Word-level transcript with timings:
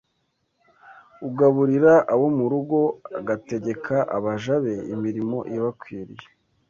ugaburira 1.27 1.93
abo 2.13 2.27
mu 2.37 2.45
rugo, 2.51 2.79
agategeka 3.19 3.95
abaja 4.17 4.55
be 4.63 4.75
imirimo 4.93 5.37
ibakwiriye 5.55 6.27